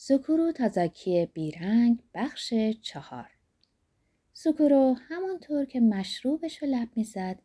سکورو 0.00 0.52
تازاکی 0.52 1.26
بیرنگ 1.26 2.02
بخش 2.14 2.54
چهار 2.82 3.30
سکورو 4.32 4.96
همانطور 5.08 5.64
که 5.64 5.80
مشروبش 5.80 6.62
رو 6.62 6.68
لب 6.68 6.88
می‌زد 6.96 7.38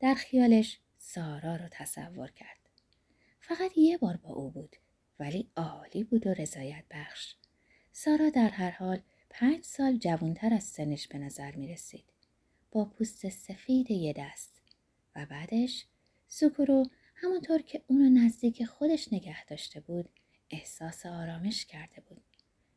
در 0.00 0.14
خیالش 0.14 0.80
سارا 0.98 1.56
رو 1.56 1.68
تصور 1.70 2.30
کرد. 2.30 2.58
فقط 3.40 3.78
یه 3.78 3.98
بار 3.98 4.16
با 4.16 4.30
او 4.30 4.50
بود 4.50 4.76
ولی 5.18 5.50
عالی 5.56 6.04
بود 6.04 6.26
و 6.26 6.34
رضایت 6.34 6.84
بخش. 6.90 7.34
سارا 7.92 8.30
در 8.30 8.48
هر 8.48 8.70
حال 8.70 9.00
پنج 9.30 9.64
سال 9.64 9.96
جوانتر 9.96 10.54
از 10.54 10.64
سنش 10.64 11.08
به 11.08 11.18
نظر 11.18 11.56
می 11.56 11.68
رسید. 11.68 12.04
با 12.70 12.84
پوست 12.84 13.28
سفید 13.28 13.90
یه 13.90 14.14
دست 14.16 14.62
و 15.16 15.26
بعدش 15.26 15.86
سکورو 16.28 16.86
همانطور 17.14 17.62
که 17.62 17.82
اونو 17.86 18.24
نزدیک 18.24 18.64
خودش 18.64 19.12
نگه 19.12 19.44
داشته 19.44 19.80
بود 19.80 20.19
احساس 20.50 21.06
آرامش 21.06 21.66
کرده 21.66 22.00
بود. 22.00 22.22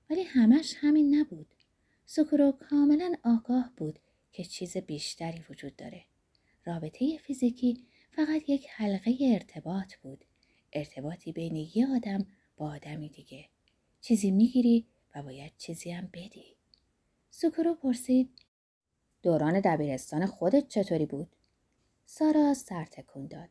ولی 0.10 0.24
همش 0.24 0.76
همین 0.78 1.16
نبود. 1.16 1.48
سکورو 2.06 2.52
کاملا 2.52 3.16
آگاه 3.24 3.72
بود 3.78 4.00
که 4.32 4.44
چیز 4.44 4.78
بیشتری 4.78 5.44
وجود 5.50 5.76
داره. 5.76 6.06
رابطه 6.66 7.18
فیزیکی 7.18 7.86
فقط 8.12 8.50
یک 8.50 8.68
حلقه 8.70 9.18
ارتباط 9.22 9.96
بود. 9.96 10.26
ارتباطی 10.74 11.32
بین 11.32 11.56
یه 11.56 11.88
آدم 11.96 12.26
با 12.58 12.72
آدمی 12.72 13.10
دیگه. 13.10 13.50
چیزی 14.02 14.32
می‌گیری 14.32 14.88
و 15.16 15.24
باید 15.24 15.54
چیزی 15.58 15.92
هم 15.92 16.10
بدی. 16.14 16.56
سکورو 17.30 17.76
پرسید 17.76 18.30
دوران 19.24 19.60
دبیرستان 19.60 20.26
خودت 20.26 20.68
چطوری 20.68 21.06
بود؟ 21.06 21.36
سارا 22.06 22.54
سر 22.54 22.86
تکون 22.86 23.28
داد. 23.28 23.50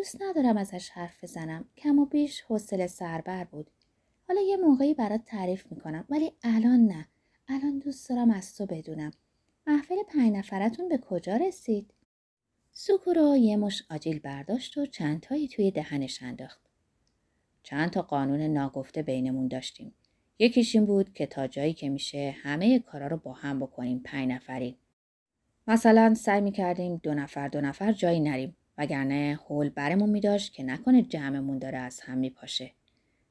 دوست 0.00 0.22
ندارم 0.22 0.56
ازش 0.56 0.90
حرف 0.90 1.24
بزنم. 1.24 1.64
کم 1.76 1.98
و 1.98 2.06
بیش 2.06 2.40
حوصله 2.40 2.86
سربر 2.86 3.44
بود. 3.44 3.70
حالا 4.28 4.40
یه 4.40 4.56
موقعی 4.56 4.94
برات 4.94 5.24
تعریف 5.24 5.66
می‌کنم 5.70 6.04
ولی 6.10 6.32
الان 6.42 6.86
نه. 6.86 7.08
الان 7.48 7.78
دوست 7.78 8.08
دارم 8.08 8.30
از 8.30 8.56
تو 8.56 8.66
بدونم. 8.66 9.10
محفل 9.66 9.94
پنج 10.08 10.32
نفرتون 10.32 10.88
به 10.88 10.98
کجا 10.98 11.36
رسید؟ 11.36 11.94
سوکورو 12.72 13.36
یه 13.36 13.56
مش 13.56 13.82
آجیل 13.90 14.18
برداشت 14.18 14.78
و 14.78 14.86
چند 14.86 15.20
تایی 15.20 15.48
توی 15.48 15.70
دهنش 15.70 16.22
انداخت. 16.22 16.60
چند 17.62 17.90
تا 17.90 18.02
قانون 18.02 18.40
ناگفته 18.40 19.02
بینمون 19.02 19.48
داشتیم. 19.48 19.94
یکیش 20.38 20.74
این 20.74 20.86
بود 20.86 21.12
که 21.12 21.26
تا 21.26 21.46
جایی 21.46 21.74
که 21.74 21.88
میشه 21.88 22.36
همه 22.42 22.78
کارا 22.78 23.06
رو 23.06 23.16
با 23.16 23.32
هم 23.32 23.60
بکنیم 23.60 23.98
پنج 24.04 24.28
نفری. 24.28 24.78
مثلا 25.66 26.14
سعی 26.14 26.40
می‌کردیم 26.40 26.96
دو 26.96 27.14
نفر 27.14 27.48
دو 27.48 27.60
نفر 27.60 27.92
جایی 27.92 28.20
نریم 28.20 28.56
وگرنه 28.80 29.38
هول 29.48 29.68
برمون 29.68 30.10
میداشت 30.10 30.52
که 30.52 30.62
نکنه 30.62 31.02
جمعمون 31.02 31.58
داره 31.58 31.78
از 31.78 32.00
هم 32.00 32.18
میپاشه. 32.18 32.70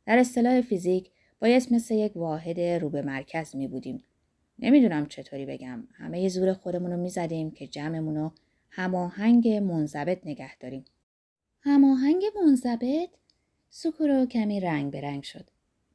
در 0.06 0.18
اصطلاح 0.18 0.62
فیزیک 0.62 1.12
باید 1.40 1.74
مثل 1.74 1.96
یک 1.96 2.18
واحد 2.18 2.60
رو 2.60 2.90
به 2.90 3.02
مرکز 3.02 3.56
می 3.56 3.68
بودیم. 3.68 4.04
نمی‌دونم 4.60 5.06
چطوری 5.06 5.46
بگم. 5.46 5.88
همه 5.94 6.22
ی 6.22 6.30
زور 6.30 6.54
خودمون 6.54 6.92
رو 6.92 6.98
می‌زدیم 6.98 7.52
که 7.52 7.68
جمعمون 7.68 8.16
رو 8.16 8.32
هماهنگ 8.70 9.48
منضبط 9.48 10.20
نگه 10.26 10.58
داریم. 10.58 10.86
هماهنگ 11.62 12.24
منضبط؟ 12.46 13.10
سکورو 13.70 14.26
کمی 14.26 14.60
رنگ 14.60 14.92
به 14.92 15.02
رنگ 15.02 15.24
شد. 15.24 15.50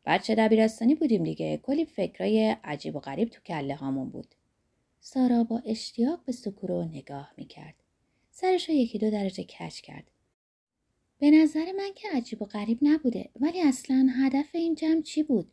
بچه 0.06 0.34
دبیرستانی 0.34 0.94
بودیم 0.94 1.24
دیگه. 1.24 1.56
کلی 1.56 1.84
فکرای 1.84 2.56
عجیب 2.64 2.96
و 2.96 3.00
غریب 3.00 3.28
تو 3.28 3.40
کله 3.42 3.74
هامون 3.74 4.08
بود. 4.08 4.34
سارا 5.00 5.44
با 5.44 5.62
اشتیاق 5.66 6.24
به 6.24 6.32
سکورو 6.32 6.84
نگاه 6.84 7.32
می‌کرد. 7.36 7.83
سرش 8.36 8.68
رو 8.68 8.74
یکی 8.74 8.98
دو 8.98 9.10
درجه 9.10 9.44
کچ 9.44 9.80
کرد. 9.80 10.10
به 11.18 11.30
نظر 11.30 11.72
من 11.72 11.90
که 11.94 12.08
عجیب 12.14 12.42
و 12.42 12.44
غریب 12.44 12.78
نبوده 12.82 13.30
ولی 13.40 13.60
اصلا 13.60 14.08
هدف 14.18 14.54
این 14.54 14.74
جمع 14.74 15.02
چی 15.02 15.22
بود؟ 15.22 15.52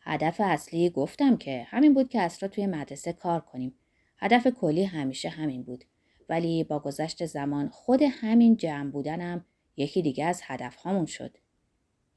هدف 0.00 0.40
اصلی 0.40 0.90
گفتم 0.90 1.36
که 1.36 1.66
همین 1.68 1.94
بود 1.94 2.08
که 2.08 2.20
اصلا 2.20 2.48
توی 2.48 2.66
مدرسه 2.66 3.12
کار 3.12 3.40
کنیم. 3.40 3.74
هدف 4.18 4.46
کلی 4.46 4.84
همیشه 4.84 5.28
همین 5.28 5.62
بود. 5.62 5.84
ولی 6.28 6.64
با 6.64 6.78
گذشت 6.78 7.26
زمان 7.26 7.68
خود 7.68 8.02
همین 8.02 8.56
جمع 8.56 8.90
بودنم 8.90 9.44
یکی 9.76 10.02
دیگه 10.02 10.24
از 10.24 10.40
هدف 10.44 10.76
هامون 10.76 11.06
شد. 11.06 11.36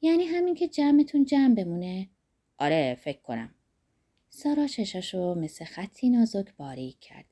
یعنی 0.02 0.24
همین 0.24 0.56
که 0.56 0.68
جمعتون 0.68 1.26
جمع 1.26 1.56
بمونه؟ 1.56 2.10
آره 2.58 2.98
فکر 3.02 3.22
کنم. 3.22 3.56
سارا 4.30 4.68
چشاشو 4.68 5.36
مثل 5.36 5.66
خطی 5.66 6.10
نازک 6.10 6.56
باریک 6.58 7.00
کرد. 7.00 7.26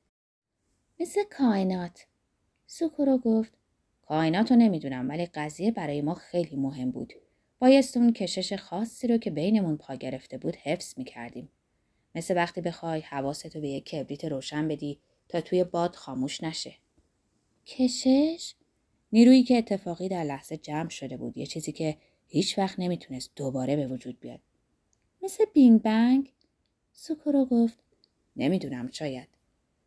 مثل 1.00 1.20
کائنات. 1.30 2.06
سوکورو 2.74 3.18
گفت 3.18 3.52
کائنات 4.02 4.50
رو 4.50 4.56
نمی‌دونم 4.56 5.08
ولی 5.08 5.26
قضیه 5.26 5.70
برای 5.70 6.02
ما 6.02 6.14
خیلی 6.14 6.56
مهم 6.56 6.90
بود. 6.90 7.12
بایست 7.58 7.96
اون 7.96 8.12
کشش 8.12 8.52
خاصی 8.52 9.08
رو 9.08 9.18
که 9.18 9.30
بینمون 9.30 9.76
پا 9.76 9.94
گرفته 9.94 10.38
بود 10.38 10.56
حفظ 10.56 10.98
می‌کردیم. 10.98 11.48
مثل 12.14 12.36
وقتی 12.36 12.60
بخوای 12.60 13.00
حواستو 13.00 13.60
به 13.60 13.68
یک 13.68 13.84
کبریت 13.84 14.24
روشن 14.24 14.68
بدی 14.68 14.98
تا 15.28 15.40
توی 15.40 15.64
باد 15.64 15.94
خاموش 15.94 16.42
نشه. 16.42 16.74
کشش؟ 17.66 18.54
نیرویی 19.12 19.42
که 19.42 19.58
اتفاقی 19.58 20.08
در 20.08 20.24
لحظه 20.24 20.56
جمع 20.56 20.88
شده 20.88 21.16
بود. 21.16 21.38
یه 21.38 21.46
چیزی 21.46 21.72
که 21.72 21.96
هیچ 22.28 22.58
وقت 22.58 22.78
نمی‌تونست 22.78 23.30
دوباره 23.36 23.76
به 23.76 23.86
وجود 23.86 24.20
بیاد. 24.20 24.40
مثل 25.22 25.44
بینگ 25.54 25.82
بنگ؟ 25.82 26.32
سوکورو 26.92 27.44
گفت 27.44 27.78
نمی‌دونم 28.36 28.90
شاید. 28.90 29.28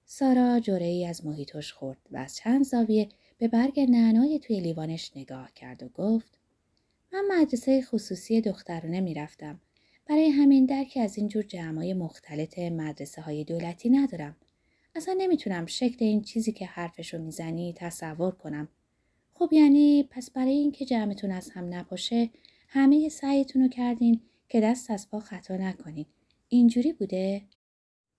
سارا 0.07 0.59
جوره 0.59 0.85
ای 0.85 1.05
از 1.05 1.25
محیطش 1.25 1.73
خورد 1.73 1.97
و 2.11 2.17
از 2.17 2.35
چند 2.35 2.63
زاویه 2.63 3.09
به 3.37 3.47
برگ 3.47 3.79
نعنای 3.79 4.39
توی 4.39 4.59
لیوانش 4.59 5.11
نگاه 5.15 5.53
کرد 5.53 5.83
و 5.83 5.89
گفت 5.89 6.39
من 7.13 7.23
مدرسه 7.31 7.81
خصوصی 7.81 8.41
دخترانه 8.41 9.01
می‌رفتم. 9.01 9.59
برای 10.05 10.29
همین 10.29 10.65
درکی 10.65 10.99
از 10.99 11.17
اینجور 11.17 11.43
جمعای 11.43 11.93
مختلط 11.93 12.59
مدرسه 12.59 13.21
های 13.21 13.43
دولتی 13.43 13.89
ندارم. 13.89 14.35
اصلا 14.95 15.15
نمی‌تونم 15.17 15.65
شکل 15.65 16.05
این 16.05 16.21
چیزی 16.21 16.51
که 16.51 16.65
حرفشو 16.65 17.17
می‌زنی 17.17 17.73
تصور 17.77 18.31
کنم. 18.31 18.67
خب 19.33 19.49
یعنی 19.51 20.03
پس 20.03 20.31
برای 20.31 20.53
اینکه 20.53 20.85
جمعتون 20.85 21.31
از 21.31 21.49
هم 21.49 21.73
نپاشه 21.73 22.29
همه 22.67 23.09
سعیتون 23.09 23.61
رو 23.61 23.67
کردین 23.67 24.21
که 24.49 24.61
دست 24.61 24.91
از 24.91 25.09
پا 25.09 25.19
خطا 25.19 25.55
نکنین. 25.55 26.05
اینجوری 26.49 26.93
بوده؟ 26.93 27.41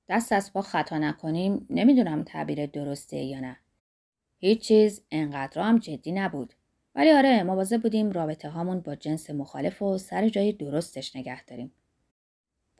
دست 0.08 0.32
از 0.32 0.52
پا 0.52 0.62
خطا 0.62 0.98
نکنیم 0.98 1.66
نمی‌دونم 1.70 2.22
تعبیر 2.22 2.66
درسته 2.66 3.16
یا 3.16 3.40
نه. 3.40 3.56
هیچ 4.38 4.60
چیز 4.60 5.02
انقدر 5.10 5.62
هم 5.62 5.78
جدی 5.78 6.12
نبود. 6.12 6.54
ولی 6.94 7.10
آره 7.10 7.42
مواظب 7.42 7.82
بودیم 7.82 8.10
رابطه 8.10 8.48
هامون 8.48 8.80
با 8.80 8.94
جنس 8.94 9.30
مخالف 9.30 9.82
و 9.82 9.98
سر 9.98 10.28
جای 10.28 10.52
درستش 10.52 11.16
نگه 11.16 11.44
داریم. 11.44 11.72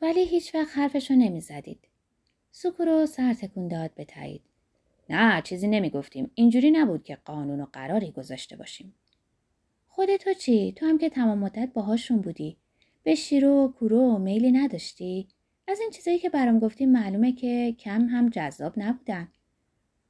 ولی 0.01 0.25
هیچ 0.25 0.55
وقت 0.55 0.77
حرفشو 0.77 1.13
نمی 1.13 1.41
زدید. 1.41 1.79
سکورو 2.51 3.05
سر 3.05 3.33
تکون 3.33 3.67
داد 3.67 3.93
به 3.93 4.05
تایید. 4.05 4.41
نه 5.09 5.41
چیزی 5.41 5.67
نمی 5.67 5.89
گفتیم. 5.89 6.31
اینجوری 6.35 6.71
نبود 6.71 7.03
که 7.03 7.15
قانون 7.15 7.61
و 7.61 7.65
قراری 7.73 8.11
گذاشته 8.11 8.55
باشیم. 8.55 8.93
خودتو 9.87 10.33
چی؟ 10.33 10.71
تو 10.71 10.85
هم 10.85 10.97
که 10.97 11.09
تمام 11.09 11.37
مدت 11.37 11.73
باهاشون 11.73 12.17
بودی. 12.17 12.57
به 13.03 13.15
شیرو 13.15 13.65
و 13.65 13.71
کورو 13.71 14.17
میلی 14.17 14.51
نداشتی؟ 14.51 15.27
از 15.67 15.79
این 15.79 15.89
چیزایی 15.89 16.19
که 16.19 16.29
برام 16.29 16.59
گفتی 16.59 16.85
معلومه 16.85 17.31
که 17.31 17.75
کم 17.79 18.01
هم 18.01 18.29
جذاب 18.29 18.73
نبودن. 18.77 19.27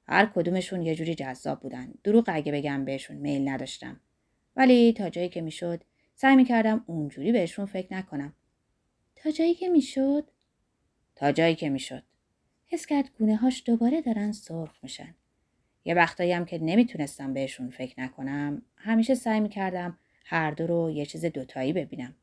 هر 0.07 0.25
کدومشون 0.25 0.81
یه 0.81 0.95
جوری 0.95 1.16
جذاب 1.16 1.59
بودن. 1.59 1.94
دروغ 2.03 2.25
اگه 2.28 2.51
بگم 2.51 2.85
بهشون 2.85 3.18
میل 3.18 3.50
نداشتم. 3.50 4.00
ولی 4.56 4.94
تا 4.94 5.09
جایی 5.09 5.29
که 5.29 5.41
می‌شد 5.41 5.84
سعی 6.16 6.35
می‌کردم 6.35 6.84
اونجوری 6.88 7.31
بهشون 7.31 7.66
فکر 7.66 7.94
نکنم. 7.94 8.34
تا 9.16 9.31
جایی 9.31 9.53
که 9.53 9.69
می‌شد؟ 9.69 10.31
تا 11.16 11.31
جایی 11.31 11.56
که 11.56 11.69
می‌شد. 11.69 12.03
حس 12.66 12.85
کرد 12.85 13.09
گونه 13.19 13.35
هاش 13.35 13.63
دوباره 13.66 14.01
دارن 14.01 14.31
سرخ 14.31 14.84
میشن. 14.84 15.16
یه 15.85 15.94
وقتایی 15.94 16.31
هم 16.31 16.46
که 16.46 16.57
نمی‌تونستم 16.57 17.34
بهشون 17.34 17.69
فکر 17.69 18.01
نکنم 18.01 18.62
همیشه 18.75 19.16
سعی 19.16 19.40
می‌کردم 19.40 19.97
هر 20.25 20.51
دو 20.51 20.67
رو 20.67 20.91
یه 20.91 21.06
چیز 21.06 21.25
دوتایی 21.25 21.73
ببینم. 21.73 22.16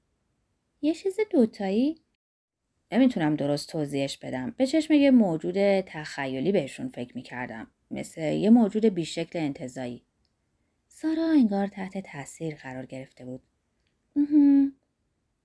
یه 0.82 0.94
چیز 0.94 1.16
دوتایی؟ 1.30 2.03
نمی‌تونم 2.92 3.36
درست 3.36 3.68
توضیحش 3.68 4.18
بدم. 4.18 4.54
به 4.56 4.66
چشم 4.66 4.94
یه 4.94 5.10
موجود 5.10 5.80
تخیلی 5.80 6.52
بهشون 6.52 6.88
فکر 6.88 7.16
می‌کردم. 7.16 7.66
مثل 7.90 8.20
یه 8.20 8.50
موجود 8.50 8.86
بیشکل 8.86 9.38
انتظایی. 9.38 10.02
سارا 10.88 11.30
انگار 11.30 11.66
تحت 11.66 11.98
تاثیر 11.98 12.54
قرار 12.54 12.86
گرفته 12.86 13.24
بود. 13.24 13.42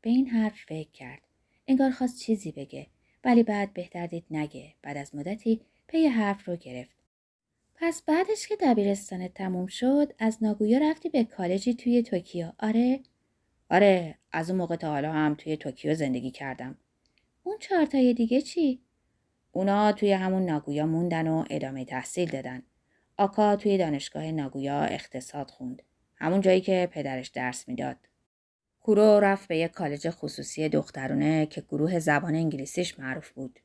به 0.02 0.10
این 0.10 0.28
حرف 0.28 0.66
فکر 0.68 0.92
کرد. 0.92 1.22
انگار 1.68 1.92
خواست 1.92 2.20
چیزی 2.20 2.52
بگه. 2.52 2.88
ولی 3.24 3.44
بعد 3.44 3.74
بهتر 3.74 4.08
دید 4.08 4.26
نگه. 4.32 4.74
بعد 4.82 4.98
از 4.98 5.16
مدتی 5.16 5.62
پی 5.88 6.08
حرف 6.08 6.48
رو 6.48 6.56
گرفت. 6.56 6.96
پس 7.76 8.02
بعدش 8.02 8.48
که 8.48 8.56
دبیرستانت 8.56 9.34
تموم 9.34 9.68
شد 9.68 10.14
از 10.20 10.44
ناگویا 10.44 10.80
رفتی 10.90 11.10
به 11.10 11.24
کالجی 11.24 11.74
توی 11.74 12.04
توکیو 12.04 12.52
آره؟ 12.60 13.00
آره 13.70 14.16
از 14.32 14.50
اون 14.50 14.60
موقع 14.60 14.76
تا 14.76 14.90
حالا 14.90 15.12
هم 15.12 15.36
توی 15.36 15.58
توکیو 15.58 15.96
زندگی 15.96 16.32
کردم. 16.32 16.78
اون 17.50 17.58
چهارتای 17.60 18.14
دیگه 18.14 18.42
چی؟ 18.42 18.82
اونا 19.52 19.92
توی 19.92 20.12
همون 20.12 20.46
ناگویا 20.46 20.86
موندن 20.86 21.28
و 21.28 21.46
ادامه 21.50 21.86
تحصیل 21.86 22.30
دادن. 22.30 22.64
آکا 23.18 23.56
توی 23.56 23.78
دانشگاه 23.78 24.32
ناگویا 24.32 24.82
اقتصاد 24.82 25.50
خوند. 25.50 25.82
همون 26.16 26.42
جایی 26.42 26.62
که 26.62 26.90
پدرش 26.92 27.28
درس 27.28 27.68
می‌داد. 27.68 27.98
کورو 28.80 29.20
رفت 29.20 29.48
به 29.48 29.58
یک 29.58 29.72
کالج 29.72 30.10
خصوصی 30.10 30.70
دخترونه 30.70 31.46
که 31.46 31.62
گروه 31.62 32.00
زبان 32.00 32.36
انگلیسیش 32.36 33.00
معروف 33.00 33.32
بود. 33.32 33.60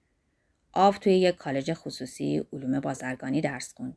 آف 0.72 0.98
توی 0.98 1.12
یک 1.12 1.36
کالج 1.36 1.72
خصوصی 1.72 2.46
علوم 2.52 2.80
بازرگانی 2.80 3.40
درس 3.40 3.74
خوند. 3.74 3.96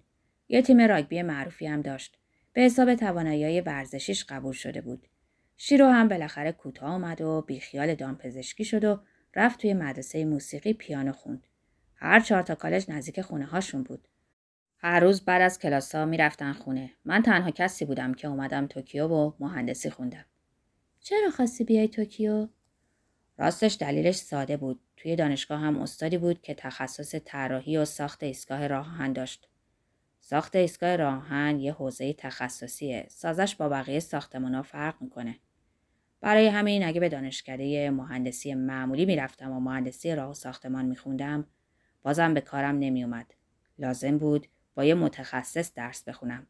یه 0.50 0.62
تیم 0.62 0.82
راگبی 0.82 1.22
معروفی 1.22 1.68
هم 1.68 1.82
داشت. 1.82 2.18
به 2.54 2.62
حساب 2.62 2.96
توانایی 2.96 3.62
ورزشیش 3.62 4.26
قبول 4.26 4.54
شده 4.54 4.82
بود. 4.82 5.08
شیرو 5.58 5.86
هم 5.86 6.08
بالاخره 6.08 6.52
کوتاه 6.52 6.90
آمد 6.90 7.22
و 7.22 7.42
بیخیال 7.42 7.96
دامپزشکی 7.96 8.66
شد 8.66 8.84
و 8.84 9.00
رفت 9.38 9.62
توی 9.62 9.74
مدرسه 9.74 10.26
موسیقی 10.26 10.74
پیانو 10.74 11.12
خوند. 11.12 11.48
هر 11.96 12.20
چهار 12.20 12.42
تا 12.42 12.56
کالج 12.56 12.86
نزدیک 12.92 13.22
خونه 13.22 13.46
هاشون 13.46 13.84
بود. 13.84 14.08
هر 14.78 15.00
روز 15.00 15.26
بعد 15.26 15.42
از 15.42 15.60
کلاس 15.60 15.96
ها 15.96 16.06
می‌رفتن 16.06 16.54
خونه. 16.54 16.92
من 17.06 17.22
تنها 17.22 17.52
کسی 17.52 17.86
بودم 17.86 18.14
که 18.14 18.28
اومدم 18.28 18.68
توکیو 18.68 19.08
و 19.08 19.32
مهندسی 19.40 19.90
خوندم. 19.90 20.26
چرا 21.00 21.30
خواستی 21.30 21.64
بیای 21.64 21.88
توکیو؟ 21.88 22.48
راستش 23.38 23.78
دلیلش 23.80 24.16
ساده 24.16 24.58
بود. 24.58 24.80
توی 24.98 25.16
دانشگاه 25.16 25.60
هم 25.60 25.82
استادی 25.82 26.18
بود 26.18 26.42
که 26.42 26.54
تخصص 26.54 27.16
طراحی 27.26 27.78
و 27.78 27.86
ساخت 27.86 28.24
ایستگاه 28.24 28.68
راهن 28.68 29.14
داشت. 29.14 29.50
ساخت 30.20 30.56
ایستگاه 30.56 30.96
راهن 30.96 31.60
یه 31.60 31.74
حوزه 31.74 32.14
تخصصیه. 32.14 33.08
سازش 33.10 33.56
با 33.56 33.70
بقیه 33.70 34.00
ساختمونا 34.00 34.62
فرق 34.62 35.02
می‌کنه. 35.02 35.40
برای 36.22 36.48
همین 36.48 36.84
اگه 36.86 37.00
به 37.00 37.10
دانشکده 37.10 37.90
مهندسی 37.90 38.54
معمولی 38.54 39.06
می‌رفتم 39.06 39.52
و 39.52 39.60
مهندسی 39.60 40.16
راه 40.16 40.30
و 40.30 40.34
ساختمان 40.34 40.86
میخوندم 40.86 41.46
بازم 42.04 42.34
به 42.34 42.42
کارم 42.42 42.80
نمیومد. 42.80 43.34
لازم 43.80 44.18
بود 44.18 44.48
با 44.76 44.86
یه 44.86 44.94
متخصص 44.94 45.74
درس 45.74 46.04
بخونم. 46.04 46.48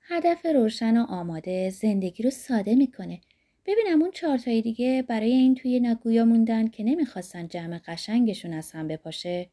هدف 0.00 0.46
روشن 0.54 0.96
و 0.96 1.06
آماده 1.08 1.70
زندگی 1.70 2.22
رو 2.22 2.30
ساده 2.30 2.74
می‌کنه. 2.74 3.20
ببینم 3.66 4.02
اون 4.02 4.10
چهارتایی 4.10 4.62
دیگه 4.62 5.04
برای 5.08 5.32
این 5.32 5.54
توی 5.54 5.80
نگویا 5.80 6.24
موندن 6.24 6.68
که 6.68 6.84
نمی‌خواستن 6.84 7.48
جمع 7.48 7.78
قشنگشون 7.78 8.52
از 8.52 8.72
هم 8.72 8.88
بپاشه. 8.88 9.50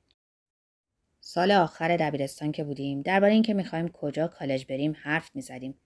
سال 1.21 1.51
آخر 1.51 1.97
دبیرستان 1.97 2.51
که 2.51 2.63
بودیم 2.63 3.01
درباره 3.01 3.33
اینکه 3.33 3.53
می‌خوایم 3.53 3.87
کجا 3.87 4.27
کالج 4.27 4.65
بریم 4.65 4.95
حرف 5.01 5.35
می‌زدیم. 5.35 5.77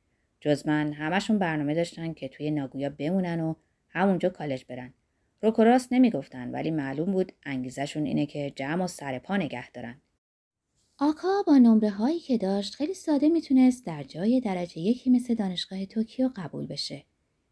جز 0.43 0.67
من 0.67 0.93
همشون 0.93 1.39
برنامه 1.39 1.73
داشتن 1.73 2.13
که 2.13 2.27
توی 2.27 2.51
ناگویا 2.51 2.89
بمونن 2.89 3.41
و 3.41 3.53
همونجا 3.89 4.29
کالج 4.29 4.65
برن. 4.65 4.93
رک 5.41 5.63
و 5.63 5.71
راست 5.71 5.93
نمی‌گفتن 5.93 6.51
ولی 6.51 6.71
معلوم 6.71 7.11
بود 7.11 7.31
انگیزشون 7.43 8.05
اینه 8.05 8.25
که 8.25 8.53
جمع 8.55 8.83
و 8.83 8.87
سر 8.87 9.19
پا 9.19 9.37
نگه 9.37 9.71
دارن. 9.71 10.01
آکا 10.99 11.43
با 11.47 11.57
نمره 11.57 11.89
هایی 11.89 12.19
که 12.19 12.37
داشت 12.37 12.75
خیلی 12.75 12.93
ساده 12.93 13.29
می‌تونست 13.29 13.85
در 13.85 14.03
جای 14.03 14.41
درجه 14.41 14.79
یکی 14.79 15.09
مثل 15.09 15.33
دانشگاه 15.33 15.85
توکیو 15.85 16.29
قبول 16.35 16.67
بشه. 16.67 17.03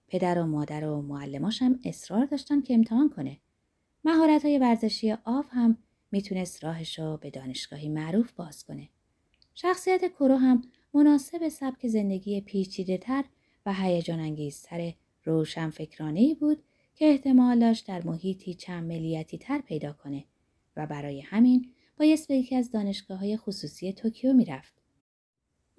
پدر 0.07 0.39
و 0.39 0.45
مادر 0.45 0.85
و 0.85 1.01
معلماش 1.01 1.61
هم 1.61 1.79
اصرار 1.85 2.25
داشتن 2.25 2.61
که 2.61 2.73
امتحان 2.73 3.09
کنه. 3.09 3.37
مهارت 4.03 4.45
های 4.45 4.57
ورزشی 4.57 5.11
آئو 5.25 5.47
هم 5.51 5.77
می‌تونست 6.11 6.63
راهش 6.63 6.99
رو 6.99 7.17
به 7.17 7.29
دانشگاهی 7.29 7.89
معروف 7.89 8.31
باز 8.31 8.63
کنه. 8.63 8.89
شخصیت 9.53 10.13
کرو 10.13 10.35
هم 10.35 10.61
مناسب 10.93 11.49
سبک 11.49 11.87
زندگی 11.87 12.41
پیچیده 12.41 12.97
تر 12.97 13.23
و 13.65 13.73
هیجان 13.73 14.19
انگیزتر 14.19 14.93
روشن 15.23 15.69
فکرانه 15.69 16.33
بود 16.33 16.63
که 16.95 17.05
احتمال 17.05 17.59
داشت 17.59 17.87
در 17.87 18.03
محیطی 18.03 18.53
چند 18.53 18.87
ملیتی 18.87 19.37
تر 19.37 19.61
پیدا 19.61 19.93
کنه 19.93 20.25
و 20.75 20.87
برای 20.87 21.21
همین 21.21 21.73
بایست 21.97 22.27
به 22.27 22.35
یکی 22.35 22.55
از 22.55 22.71
دانشگاه 22.71 23.19
های 23.19 23.37
خصوصی 23.37 23.93
توکیو 23.93 24.33
می‌رفت. 24.33 24.73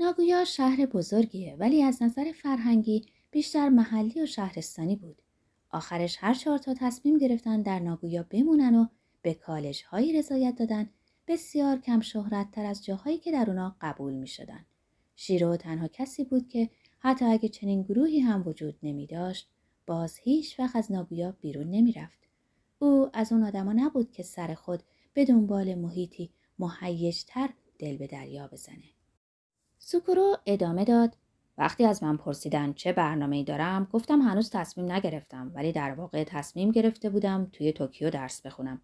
ناگویا 0.00 0.44
شهر 0.44 0.86
بزرگیه 0.86 1.56
ولی 1.58 1.82
از 1.82 2.02
نظر 2.02 2.32
فرهنگی 2.32 3.06
بیشتر 3.30 3.68
محلی 3.68 4.22
و 4.22 4.26
شهرستانی 4.26 4.96
بود. 4.96 5.22
آخرش 5.70 6.16
هر 6.20 6.34
چهار 6.34 6.58
تا 6.58 6.74
تصمیم 6.74 7.18
گرفتن 7.18 7.62
در 7.62 7.78
ناگویا 7.78 8.26
بمونن 8.30 8.74
و 8.74 8.86
به 9.22 9.34
کالج 9.34 9.82
هایی 9.84 10.12
رضایت 10.12 10.56
دادن 10.56 10.90
بسیار 11.26 11.78
کم 11.78 12.00
شهرت 12.00 12.50
تر 12.50 12.64
از 12.64 12.84
جاهایی 12.84 13.18
که 13.18 13.32
در 13.32 13.44
اونا 13.48 13.76
قبول 13.80 14.12
می 14.12 14.26
شدن. 14.26 14.64
شیرو 15.16 15.56
تنها 15.56 15.88
کسی 15.88 16.24
بود 16.24 16.48
که 16.48 16.70
حتی 16.98 17.24
اگه 17.24 17.48
چنین 17.48 17.82
گروهی 17.82 18.20
هم 18.20 18.48
وجود 18.48 18.78
نمی 18.82 19.06
داشت 19.06 19.48
باز 19.86 20.18
هیچ 20.18 20.60
وقت 20.60 20.76
از 20.76 20.92
ناگویا 20.92 21.36
بیرون 21.40 21.70
نمی 21.70 21.92
رفت. 21.92 22.18
او 22.78 23.10
از 23.12 23.32
اون 23.32 23.42
آدما 23.42 23.72
نبود 23.72 24.10
که 24.10 24.22
سر 24.22 24.54
خود 24.54 24.82
به 25.14 25.24
دنبال 25.24 25.74
محیطی 25.74 26.30
محیشتر 26.58 27.50
دل 27.78 27.96
به 27.96 28.06
دریا 28.06 28.48
بزنه. 28.48 28.92
سوکورو 29.78 30.36
ادامه 30.46 30.84
داد 30.84 31.16
وقتی 31.58 31.84
از 31.84 32.02
من 32.02 32.16
پرسیدن 32.16 32.72
چه 32.72 32.92
برنامه 32.92 33.44
دارم 33.44 33.88
گفتم 33.92 34.20
هنوز 34.20 34.50
تصمیم 34.50 34.92
نگرفتم 34.92 35.52
ولی 35.54 35.72
در 35.72 35.94
واقع 35.94 36.24
تصمیم 36.24 36.70
گرفته 36.70 37.10
بودم 37.10 37.48
توی 37.52 37.72
توکیو 37.72 38.10
درس 38.10 38.46
بخونم. 38.46 38.80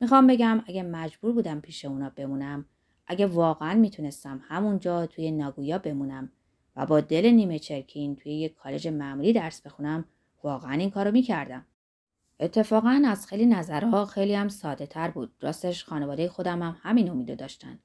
می‌خوام 0.00 0.26
بگم 0.26 0.64
اگه 0.66 0.82
مجبور 0.82 1.32
بودم 1.32 1.60
پیش 1.60 1.84
اونا 1.84 2.10
بمونم 2.10 2.66
اگه 3.06 3.26
واقعا 3.26 3.74
می‌تونستم 3.74 4.40
همونجا 4.48 5.06
توی 5.06 5.30
ناگویا 5.30 5.78
بمونم 5.78 6.32
و 6.76 6.86
با 6.86 7.00
دل 7.00 7.30
نیمه 7.30 7.58
چرکین 7.58 8.16
توی 8.16 8.32
یک 8.32 8.54
کالج 8.54 8.88
معمولی 8.88 9.32
درس 9.32 9.62
بخونم 9.62 10.04
واقعا 10.42 10.72
این 10.72 10.90
کارو 10.90 11.10
می‌کردم. 11.10 11.66
اتفاقا 12.40 13.02
از 13.06 13.26
خیلی 13.26 13.46
نظرها 13.46 14.06
خیلی 14.06 14.34
هم 14.34 14.48
ساده 14.48 14.86
تر 14.86 15.10
بود. 15.10 15.32
راستش 15.40 15.84
خانواده 15.84 16.28
خودم 16.28 16.62
هم 16.62 16.76
همین 16.82 17.10
امیدو 17.10 17.34
داشتن. 17.34 17.78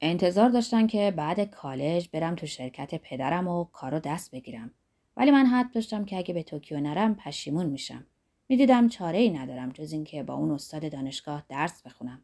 انتظار 0.00 0.48
داشتن 0.48 0.86
که 0.86 1.14
بعد 1.16 1.40
کالج 1.40 2.08
برم 2.12 2.34
تو 2.34 2.46
شرکت 2.46 2.94
پدرم 2.94 3.48
و 3.48 3.64
کارو 3.64 3.98
دست 3.98 4.30
بگیرم. 4.30 4.70
ولی 5.16 5.30
من 5.30 5.46
حد 5.46 5.72
داشتم 5.72 6.04
که 6.04 6.16
اگه 6.18 6.34
به 6.34 6.42
توکیو 6.42 6.80
نرم 6.80 7.14
پشیمون 7.14 7.66
میشم. 7.66 8.06
می‌دیدم 8.52 8.88
چاره 8.88 9.18
ای 9.18 9.30
ندارم 9.30 9.70
جز 9.70 9.92
اینکه 9.92 10.22
با 10.22 10.34
اون 10.34 10.50
استاد 10.50 10.92
دانشگاه 10.92 11.44
درس 11.48 11.82
بخونم. 11.82 12.22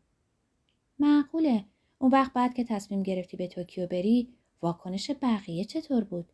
معقوله. 0.99 1.65
اون 1.99 2.11
وقت 2.11 2.33
بعد 2.33 2.55
که 2.55 2.65
تصمیم 2.65 3.03
گرفتی 3.03 3.37
به 3.37 3.47
توکیو 3.47 3.87
بری 3.87 4.29
واکنش 4.63 5.11
بقیه 5.23 5.65
چطور 5.65 6.05
بود؟ 6.05 6.33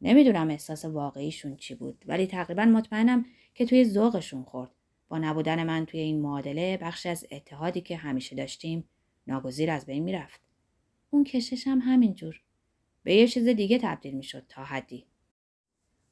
نمی‌دونم 0.00 0.50
احساس 0.50 0.84
واقعیشون 0.84 1.56
چی 1.56 1.74
بود 1.74 2.04
ولی 2.06 2.26
تقریبا 2.26 2.64
مطمئنم 2.64 3.24
که 3.54 3.66
توی 3.66 3.84
ذوقشون 3.84 4.42
خورد. 4.42 4.70
با 5.08 5.18
نبودن 5.18 5.64
من 5.64 5.86
توی 5.86 6.00
این 6.00 6.20
معادله 6.20 6.76
بخش 6.76 7.06
از 7.06 7.26
اتحادی 7.30 7.80
که 7.80 7.96
همیشه 7.96 8.36
داشتیم 8.36 8.84
ناگزیر 9.26 9.70
از 9.70 9.86
بین 9.86 10.02
می‌رفت. 10.02 10.40
اون 11.10 11.24
کشش 11.24 11.66
هم 11.66 11.78
همینجور. 11.78 12.40
به 13.02 13.14
یه 13.14 13.28
چیز 13.28 13.48
دیگه 13.48 13.78
تبدیل 13.78 14.14
می‌شد 14.14 14.44
تا 14.48 14.64
حدی. 14.64 15.06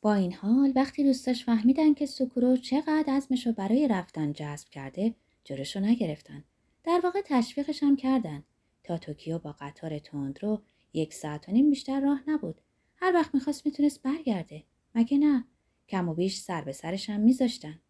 با 0.03 0.15
این 0.15 0.33
حال 0.33 0.73
وقتی 0.77 1.05
دوستاش 1.05 1.45
فهمیدن 1.45 1.95
که 1.95 2.07
سوکورو 2.07 2.57
چقدر 2.57 3.05
عزمشو 3.09 3.53
برای 3.53 3.89
رفتن 3.89 4.33
جذب 4.33 4.69
کرده 4.69 5.15
جلوشو 5.45 5.81
نگرفتن. 5.81 6.45
در 6.85 7.01
واقع 7.05 7.21
تشویقش 7.25 7.83
هم 7.83 7.97
کردن. 7.97 8.45
تا 8.85 8.99
توکیو 8.99 9.39
با 9.39 9.55
قطار 9.61 9.99
تندرو 9.99 10.63
یک 10.93 11.15
ساعت 11.15 11.49
و 11.49 11.53
نیم 11.53 11.71
بیشتر 11.71 12.01
راه 12.01 12.23
نبود. 12.27 12.61
هر 12.97 13.15
وقت 13.15 13.35
می‌خواست 13.35 13.67
می‌تونست 13.67 14.03
برگرده. 14.03 14.63
مگه 14.95 15.19
نه؟ 15.19 15.45
کم 15.89 16.09
و 16.09 16.15
بیش 16.15 16.39
سر 16.39 16.63
به 16.63 16.73
سرش 16.73 17.11
هم 17.11 17.21
میذاشتن. 17.21 17.81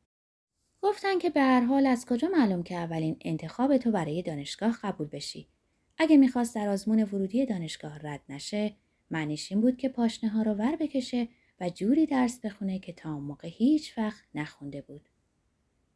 گفتن 0.82 1.18
که 1.18 1.30
به 1.30 1.40
هر 1.40 1.60
حال 1.60 1.86
از 1.86 2.06
کجا 2.06 2.28
معلوم 2.28 2.62
که 2.62 2.74
اولین 2.74 3.16
انتخاب 3.20 3.76
تو 3.76 3.90
برای 3.90 4.22
دانشگاه 4.22 4.78
قبول 4.82 5.06
بشی. 5.06 5.48
اگه 5.98 6.16
می‌خواست 6.16 6.54
در 6.54 6.68
آزمون 6.68 7.02
ورودی 7.02 7.46
دانشگاه 7.46 7.98
رد 7.98 8.22
نشه، 8.28 8.76
معنیش 9.10 9.52
این 9.52 9.60
بود 9.60 9.76
که 9.76 9.88
پاشنه 9.88 10.30
ها 10.30 10.42
رو 10.42 10.54
ور 10.54 10.76
بکشه 10.76 11.28
و 11.62 11.70
جوری 11.70 12.06
درس 12.06 12.40
بخونه 12.40 12.78
که 12.78 12.92
تا 12.92 13.14
اون 13.14 13.24
موقع 13.24 13.48
هیچ 13.48 13.98
وقت 13.98 14.24
نخونده 14.34 14.80
بود. 14.80 15.08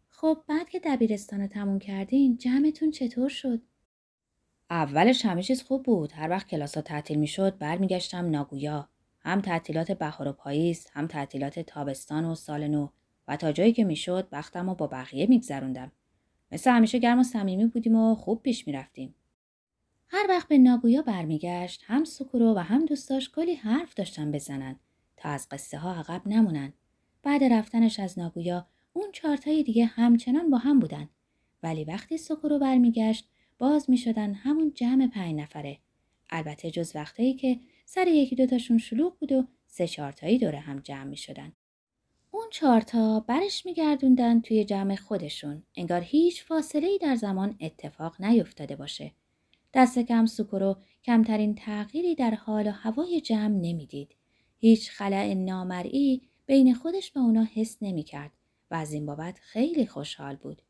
خب 0.09 0.43
بعد 0.49 0.69
که 0.69 0.81
دبیرستان 0.85 1.41
رو 1.41 1.47
تموم 1.47 1.79
کردین 1.79 2.37
جمعتون 2.37 2.91
چطور 2.91 3.29
شد؟ 3.29 3.63
اولش 4.71 5.27
همه 5.27 5.43
چیز 5.43 5.63
خوب 5.63 5.83
بود. 5.83 6.13
هر 6.13 6.31
وقت 6.31 6.49
کلاس 6.49 6.75
ها 6.75 6.81
تعطیل 6.81 7.19
می 7.19 7.27
شد 7.27 7.59
برمیگشتم 7.59 8.31
ناگویا. 8.31 8.89
هم 9.21 9.41
تعطیلات 9.41 9.93
بهار 9.93 10.29
و 10.29 10.33
پاییز، 10.33 10.87
هم 10.93 11.07
تعطیلات 11.07 11.61
تابستان 11.61 12.25
و 12.25 12.35
سال 12.35 12.69
نو 12.69 12.89
و 13.29 13.37
تا 13.37 13.53
جایی 13.53 13.73
که 13.73 13.85
می‌شد 13.85 14.29
وقتم 14.33 14.69
رو 14.69 14.75
با 14.75 14.87
بقیه 14.87 15.27
میگذروندم. 15.27 15.93
مثل 16.53 16.71
همیشه 16.71 16.99
گرم 16.99 17.19
و 17.19 17.23
صمیمی 17.23 17.67
بودیم 17.67 17.97
و 17.97 18.15
خوب 18.15 18.43
پیش 18.43 18.67
می‌رفتیم. 18.67 19.15
هر 20.09 20.27
وقت 20.29 20.49
به 20.49 20.59
ناگویا 20.59 21.03
برمیگشت 21.03 21.83
هم 21.87 22.05
سکورو 22.05 22.55
و 22.55 22.59
هم 22.59 22.87
دوستاش 22.87 23.31
کلی 23.31 23.55
حرف 23.55 23.95
داشتن 23.95 24.33
بزنن 24.33 24.77
تا 25.17 25.29
از 25.29 25.49
قصه 25.51 25.79
ها 25.79 25.95
عقب 25.95 26.23
نمونن. 26.27 26.73
بعد 27.23 27.45
رفتنش 27.45 28.01
از 28.01 28.19
ناگویا 28.19 28.67
اون 28.93 29.13
چارتای 29.13 29.63
دیگه 29.63 29.85
همچنان 29.85 30.51
با 30.51 30.59
هم 30.59 30.81
بودن. 30.81 31.09
ولی 31.63 31.85
وقتی 31.85 32.19
سکورو 32.19 32.59
برمیگشت 32.59 33.29
باز 33.59 33.91
می 33.91 33.97
شدن 33.97 34.35
همون 34.35 34.73
جمع 34.75 35.07
پنج 35.07 35.35
نفره. 35.35 35.79
البته 36.31 36.71
جز 36.71 36.97
وقتایی 36.97 37.35
که 37.35 37.61
سر 37.85 38.09
یکی 38.09 38.37
دوتاشون 38.37 38.79
شلوغ 38.79 39.19
بود 39.19 39.33
و 39.33 39.47
سه 39.67 39.87
چارتایی 39.87 40.39
دوره 40.39 40.59
هم 40.59 40.81
جمع 40.81 41.05
می 41.05 41.17
شدن. 41.17 41.53
اون 42.31 42.47
چارتا 42.51 43.21
برش 43.21 43.67
می 43.67 43.75
گردوندن 43.75 44.41
توی 44.41 44.65
جمع 44.65 44.97
خودشون. 44.97 45.63
انگار 45.77 46.01
هیچ 46.01 46.45
فاصله 46.45 46.87
ای 46.87 46.99
در 46.99 47.15
زمان 47.15 47.57
اتفاق 47.61 48.23
نیفتاده 48.23 48.77
باشه. 48.77 49.13
دست 49.75 49.99
کم 49.99 50.27
سکورو 50.27 50.77
کمترین 51.05 51.55
تغییری 51.55 52.15
در 52.15 52.35
حال 52.35 52.67
و 52.67 52.71
هوای 52.71 53.21
جمع 53.21 53.49
نمی‌دید. 53.49 54.15
هیچ 54.67 54.91
خلع 54.91 55.35
نامرئی 55.35 56.23
بین 56.47 56.75
خودش 56.75 57.11
به 57.11 57.21
اونا 57.21 57.47
حس 57.55 57.77
نمی 57.83 58.03
کرد 58.03 58.31
و 58.71 58.75
از 58.75 58.93
این 58.93 59.07
بابت 59.07 59.39
خیلی 59.39 59.87
خوشحال 59.87 60.37
بود. 60.37 60.63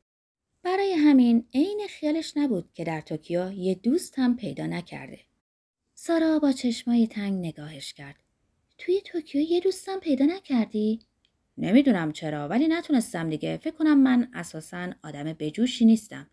برای 0.62 0.92
همین 0.92 1.44
عین 1.54 1.80
خیالش 1.88 2.32
نبود 2.36 2.70
که 2.74 2.84
در 2.84 3.00
توکیو 3.00 3.52
یه 3.52 3.74
دوست 3.74 4.18
هم 4.18 4.36
پیدا 4.36 4.66
نکرده. 4.66 5.20
سارا 5.94 6.38
با 6.38 6.52
چشمای 6.52 7.06
تنگ 7.06 7.46
نگاهش 7.46 7.92
کرد. 7.92 8.16
توی 8.78 9.00
توکیو 9.00 9.40
یه 9.40 9.60
دوستم 9.60 10.00
پیدا 10.00 10.24
نکردی؟ 10.24 11.00
نمی‌دونم 11.58 12.12
چرا 12.12 12.48
ولی 12.48 12.68
نتونستم 12.68 13.30
دیگه. 13.30 13.56
فکر 13.56 13.74
کنم 13.74 14.02
من 14.02 14.30
اساسا 14.34 14.92
آدم 15.04 15.24
بجوشی 15.24 15.84
نیستم. 15.84 16.30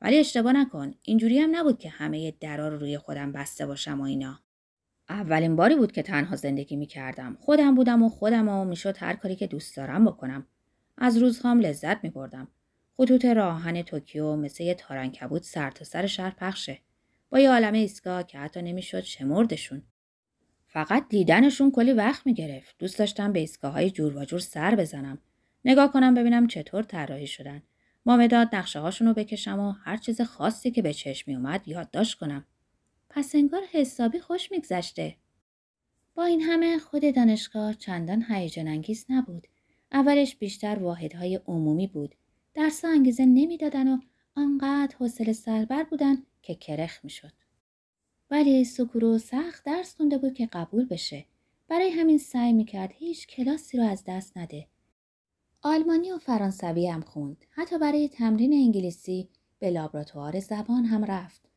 ولی 0.00 0.18
اشتباه 0.18 0.52
نکن. 0.52 0.94
اینجوری 1.02 1.38
هم 1.38 1.56
نبود 1.56 1.78
که 1.78 1.88
همه 1.88 2.30
درا 2.40 2.68
رو 2.68 2.78
روی 2.78 2.98
خودم 2.98 3.32
بسته 3.32 3.66
باشم 3.66 4.00
و 4.00 4.04
اینا. 4.04 4.43
اولین 5.08 5.56
باری 5.56 5.76
بود 5.76 5.92
که 5.92 6.02
تنها 6.02 6.36
زندگی 6.36 6.76
می 6.76 6.86
کردم. 6.86 7.36
خودم 7.40 7.74
بودم 7.74 8.02
و 8.02 8.08
خودم 8.08 8.48
و 8.48 8.64
می‌شد 8.64 8.96
هر 8.98 9.14
کاری 9.14 9.36
که 9.36 9.46
دوست 9.46 9.76
دارم 9.76 10.04
بکنم. 10.04 10.46
از 10.98 11.16
روزهام 11.16 11.60
لذت 11.60 12.04
می 12.04 12.10
بردم. 12.10 12.48
خطوط 12.96 13.24
راهن 13.24 13.82
توکیو 13.82 14.36
مثل 14.36 14.64
یه 14.64 14.74
تارنکبود 14.74 15.42
سر 15.42 15.70
تا 15.70 15.84
سر 15.84 16.06
شهر 16.06 16.34
پخشه. 16.38 16.78
با 17.30 17.38
یه 17.38 17.50
عالم 17.50 17.72
ایستگاه 17.72 18.26
که 18.26 18.38
حتی 18.38 18.62
نمی‌شد 18.62 19.00
شمردشون. 19.00 19.82
فقط 20.66 21.08
دیدنشون 21.08 21.70
کلی 21.70 21.92
وقت 21.92 22.26
می 22.26 22.34
گرفت. 22.34 22.74
دوست 22.78 22.98
داشتم 22.98 23.32
به 23.32 23.38
ایستگاه 23.38 23.72
های 23.72 23.90
جور 23.90 24.16
و 24.16 24.24
جور 24.24 24.40
سر 24.40 24.74
بزنم. 24.74 25.18
نگاه 25.64 25.92
کنم 25.92 26.14
ببینم 26.14 26.46
چطور 26.46 26.82
طراحی 26.82 27.26
شدن. 27.26 27.62
مامداد 28.06 28.54
نقشه 28.54 28.80
هاشون 28.80 29.08
رو 29.08 29.14
بکشم 29.14 29.58
و 29.58 29.72
هر 29.72 29.96
چیز 29.96 30.20
خاصی 30.20 30.70
که 30.70 30.82
به 30.82 30.92
چشم 30.92 31.30
می 31.30 31.36
اومد 31.36 31.68
یادداشت 31.68 32.18
کنم. 32.18 32.44
پس 33.16 33.34
انگار 33.34 33.62
حسابی 33.72 34.18
خوش 34.18 34.52
میگذشته. 34.52 35.16
با 36.14 36.24
این 36.24 36.40
همه 36.40 36.78
خود 36.78 37.14
دانشگاه 37.14 37.74
چندان 37.74 38.24
هیجان 38.28 38.68
انگیز 38.68 39.06
نبود. 39.08 39.46
اولش 39.92 40.36
بیشتر 40.36 40.78
واحدهای 40.78 41.40
عمومی 41.46 41.86
بود. 41.86 42.14
درس 42.54 42.84
انگیزه 42.84 43.24
نمی‌دادن 43.24 43.88
و 43.88 43.98
آنقدر 44.36 44.96
حوصله 44.96 45.32
سربر 45.32 45.82
بودن 45.82 46.22
که 46.42 46.54
کرخ 46.54 47.04
می‌شد. 47.04 47.32
ولی 48.30 48.64
سکورو 48.64 49.18
سخت 49.18 49.64
درس 49.64 49.96
خونده 49.96 50.18
بود 50.18 50.34
که 50.34 50.46
قبول 50.46 50.84
بشه. 50.84 51.24
برای 51.68 51.90
همین 51.90 52.18
سعی 52.18 52.52
می‌کرد 52.52 52.92
هیچ 52.94 53.26
کلاسی 53.26 53.78
رو 53.78 53.84
از 53.84 54.04
دست 54.06 54.36
نده. 54.36 54.66
آلمانی 55.62 56.12
و 56.12 56.18
فرانسوی 56.18 56.86
هم 56.86 57.00
خوند. 57.00 57.44
حتی 57.50 57.78
برای 57.78 58.08
تمرین 58.08 58.52
انگلیسی 58.52 59.28
به 59.58 59.70
لابراتوار 59.70 60.40
زبان 60.40 60.84
هم 60.84 61.04
رفت. 61.04 61.53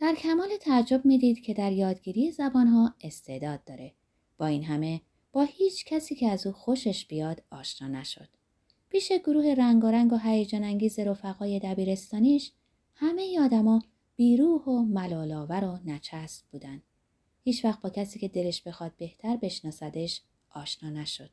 در 0.00 0.14
کمال 0.14 0.56
تعجب 0.60 1.04
می‌دید 1.04 1.40
که 1.40 1.54
در 1.54 1.72
یادگیری 1.72 2.30
زبانها 2.30 2.94
استعداد 3.00 3.64
داره. 3.64 3.92
با 4.38 4.46
این 4.46 4.64
همه 4.64 5.00
با 5.32 5.42
هیچ 5.42 5.84
کسی 5.84 6.14
که 6.14 6.28
از 6.28 6.46
او 6.46 6.52
خوشش 6.52 7.06
بیاد 7.06 7.42
آشنا 7.50 7.88
نشد. 7.88 8.28
پیش 8.88 9.12
گروه 9.12 9.54
رنگارنگ 9.58 10.12
و 10.12 10.16
هیجان 10.16 10.64
انگیز 10.64 10.98
رفقای 10.98 11.58
دبیرستانیش 11.58 12.52
همه 12.94 13.40
آدما 13.40 13.82
بیروح 14.16 14.64
و 14.64 14.82
ملالاور 14.82 15.64
و 15.64 15.78
نچسب 15.90 16.44
بودن. 16.50 16.82
هیچ 17.44 17.64
وقت 17.64 17.80
با 17.80 17.90
کسی 17.90 18.18
که 18.18 18.28
دلش 18.28 18.62
بخواد 18.62 18.92
بهتر 18.96 19.36
بشناسدش 19.36 20.22
آشنا 20.50 20.90
نشد. 20.90 21.30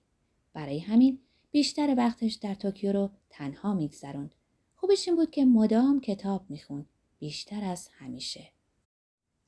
برای 0.53 0.79
همین 0.79 1.19
بیشتر 1.51 1.95
وقتش 1.97 2.33
در 2.33 2.55
توکیو 2.55 2.91
رو 2.91 3.09
تنها 3.29 3.73
میگذروند. 3.73 4.35
خوبش 4.75 5.07
این 5.07 5.17
بود 5.17 5.31
که 5.31 5.45
مدام 5.45 6.01
کتاب 6.01 6.45
می‌خوند. 6.49 6.89
بیشتر 7.19 7.63
از 7.63 7.89
همیشه. 7.91 8.56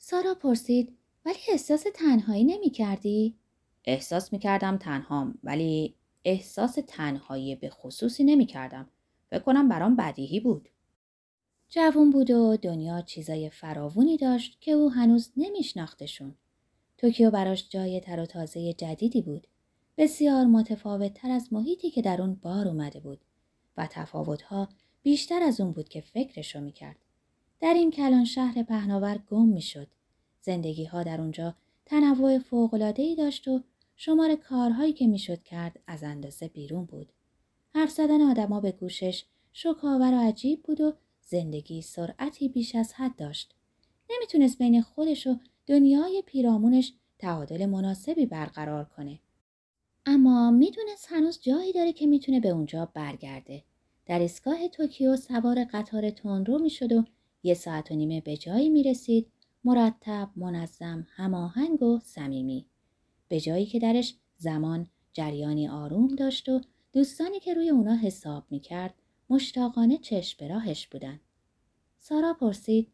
سارا 0.01 0.33
پرسید 0.33 0.97
ولی 1.25 1.37
احساس 1.49 1.85
تنهایی 1.95 2.43
نمی 2.43 2.69
کردی؟ 2.69 3.35
احساس 3.85 4.33
می 4.33 4.39
کردم 4.39 4.77
تنهام 4.77 5.39
ولی 5.43 5.95
احساس 6.25 6.77
تنهایی 6.87 7.55
به 7.55 7.69
خصوصی 7.69 8.23
نمی 8.23 8.45
کردم. 8.45 8.89
فکر 9.29 9.39
کنم 9.39 9.69
برام 9.69 9.95
بدیهی 9.95 10.39
بود. 10.39 10.69
جوون 11.69 12.09
بود 12.09 12.31
و 12.31 12.57
دنیا 12.57 13.01
چیزای 13.01 13.49
فراوونی 13.49 14.17
داشت 14.17 14.61
که 14.61 14.71
او 14.71 14.91
هنوز 14.91 15.31
نمیشناختشون. 15.37 16.35
توکیو 16.97 17.31
براش 17.31 17.69
جای 17.69 17.99
تر 17.99 18.19
و 18.19 18.25
تازه 18.25 18.73
جدیدی 18.73 19.21
بود. 19.21 19.47
بسیار 19.97 20.45
متفاوت 20.45 21.13
تر 21.13 21.31
از 21.31 21.53
محیطی 21.53 21.89
که 21.89 22.01
در 22.01 22.21
اون 22.21 22.35
بار 22.35 22.67
اومده 22.67 22.99
بود 22.99 23.21
و 23.77 23.87
تفاوتها 23.91 24.69
بیشتر 25.03 25.43
از 25.43 25.61
اون 25.61 25.71
بود 25.71 25.89
که 25.89 26.01
فکرشو 26.01 26.61
می‌کرد. 26.61 27.05
در 27.59 27.73
این 27.73 27.91
کلان 27.91 28.25
شهر 28.25 28.63
پهناور 28.63 29.19
گم 29.29 29.47
می‌شد. 29.47 29.87
زندگی 30.41 30.85
ها 30.85 31.03
در 31.03 31.21
اونجا 31.21 31.55
تنوع 31.85 32.39
ای 32.97 33.15
داشت 33.15 33.47
و 33.47 33.63
شمار 33.95 34.35
کارهایی 34.35 34.93
که 34.93 35.07
می‌شد 35.07 35.43
کرد 35.43 35.79
از 35.87 36.03
اندازه 36.03 36.47
بیرون 36.47 36.85
بود. 36.85 37.11
حرف 37.75 37.91
زدن 37.91 38.21
آدما 38.21 38.59
به 38.59 38.71
گوشش 38.71 39.25
شکاور 39.53 40.13
و 40.13 40.19
عجیب 40.19 40.63
بود 40.63 40.81
و 40.81 40.93
زندگی 41.21 41.81
سرعتی 41.81 42.49
بیش 42.49 42.75
از 42.75 42.93
حد 42.93 43.15
داشت. 43.15 43.55
نمی‌تونست 44.09 44.57
بین 44.57 44.81
خودش 44.81 45.27
و 45.27 45.35
دنیای 45.67 46.23
پیرامونش 46.25 46.93
تعادل 47.19 47.65
مناسبی 47.65 48.25
برقرار 48.25 48.85
کنه. 48.85 49.19
اما 50.05 50.51
می‌دونست 50.51 51.07
هنوز 51.09 51.39
جایی 51.41 51.73
داره 51.73 51.93
که 51.93 52.07
می‌تونه 52.07 52.39
به 52.39 52.49
اونجا 52.49 52.85
برگرده. 52.93 53.63
در 54.05 54.19
ایستگاه 54.19 54.67
توکیو 54.67 55.15
سوار 55.17 55.63
قطار 55.63 56.09
تندرو 56.09 56.59
می‌شد 56.59 56.91
و 56.91 57.03
یه 57.43 57.53
ساعت 57.53 57.91
و 57.91 57.95
نیمه 57.95 58.21
به 58.21 58.37
جایی 58.37 58.69
می 58.69 58.83
رسید 58.83 59.31
مرتب، 59.63 60.29
منظم، 60.35 61.07
هماهنگ 61.09 61.83
و 61.83 61.99
صمیمی. 61.99 62.65
به 63.27 63.39
جایی 63.39 63.65
که 63.65 63.79
درش 63.79 64.15
زمان 64.37 64.87
جریانی 65.13 65.67
آروم 65.67 66.07
داشت 66.07 66.49
و 66.49 66.61
دوستانی 66.93 67.39
که 67.39 67.53
روی 67.53 67.69
اونا 67.69 67.95
حساب 67.95 68.43
می 68.49 68.59
کرد 68.59 68.93
مشتاقانه 69.29 69.97
چشم 69.97 70.37
به 70.39 70.47
راهش 70.47 70.87
بودن. 70.87 71.19
سارا 71.99 72.33
پرسید 72.33 72.87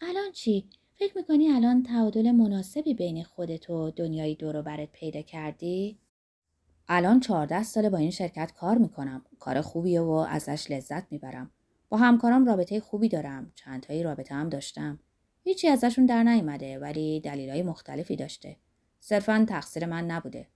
الان 0.00 0.32
چی؟ 0.32 0.68
فکر 0.94 1.18
می‌کنی 1.18 1.48
الان 1.48 1.82
تعادل 1.82 2.30
مناسبی 2.30 2.94
بین 2.94 3.24
خودت 3.24 3.70
و 3.70 3.90
دنیای 3.90 4.34
دورو 4.34 4.62
برت 4.62 4.92
پیدا 4.92 5.22
کردی؟ 5.22 5.98
الان 6.88 7.20
چهارده 7.20 7.62
ساله 7.62 7.90
با 7.90 7.98
این 7.98 8.10
شرکت 8.10 8.52
کار 8.52 8.78
می‌کنم. 8.78 9.24
کار 9.38 9.60
خوبیه 9.60 10.00
و 10.00 10.10
ازش 10.10 10.70
لذت 10.70 11.12
می‌برم. 11.12 11.50
با 11.88 11.96
همکارام 11.96 12.46
رابطه 12.46 12.80
خوبی 12.80 13.08
دارم. 13.08 13.52
چند 13.54 13.82
تایی 13.82 14.02
رابطه 14.02 14.34
هم 14.34 14.48
داشتم. 14.48 14.98
هیچی 15.44 15.68
ازشون 15.68 16.06
در 16.06 16.22
نیامده 16.22 16.78
ولی 16.78 17.20
دلیلای 17.20 17.62
مختلفی 17.62 18.16
داشته. 18.16 18.56
صرفا 19.00 19.46
تقصیر 19.48 19.86
من 19.86 20.10
نبوده. 20.10 20.46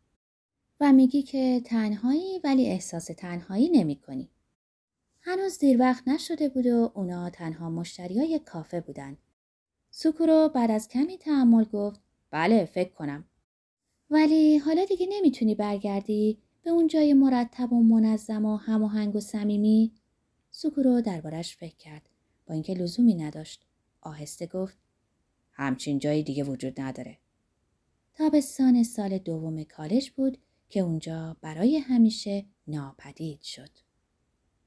و 0.80 0.92
میگی 0.92 1.22
که 1.22 1.62
تنهایی 1.64 2.40
ولی 2.44 2.66
احساس 2.66 3.04
تنهایی 3.04 3.68
نمی 3.68 3.96
کنی. 3.96 4.30
هنوز 5.20 5.58
دیر 5.58 5.80
وقت 5.80 6.08
نشده 6.08 6.48
بود 6.48 6.66
و 6.66 6.92
اونا 6.94 7.30
تنها 7.30 7.70
مشتریای 7.70 8.38
کافه 8.38 8.80
بودن. 8.80 9.16
سوکورو 9.90 10.48
بعد 10.54 10.70
از 10.70 10.88
کمی 10.88 11.18
تحمل 11.18 11.64
گفت 11.64 12.00
بله 12.30 12.64
فکر 12.64 12.92
کنم. 12.92 13.24
ولی 14.10 14.58
حالا 14.58 14.84
دیگه 14.84 15.06
نمی‌تونی 15.10 15.54
برگردی 15.54 16.38
به 16.62 16.70
اون 16.70 16.86
جای 16.86 17.14
مرتب 17.14 17.72
و 17.72 17.82
منظم 17.82 18.44
و 18.44 18.56
هماهنگ 18.56 19.16
و 19.16 19.20
صمیمی 19.20 19.92
سوکورو 20.54 21.00
دربارش 21.00 21.56
فکر 21.56 21.76
کرد. 21.76 22.08
با 22.46 22.54
اینکه 22.54 22.74
لزومی 22.74 23.14
نداشت. 23.14 23.66
آهسته 24.00 24.46
گفت 24.46 24.78
همچین 25.52 25.98
جایی 25.98 26.22
دیگه 26.22 26.44
وجود 26.44 26.80
نداره. 26.80 27.18
تابستان 28.14 28.82
سال 28.82 29.18
دوم 29.18 29.64
کالج 29.64 30.10
بود 30.10 30.38
که 30.68 30.80
اونجا 30.80 31.36
برای 31.40 31.78
همیشه 31.78 32.46
ناپدید 32.66 33.42
شد. 33.42 33.70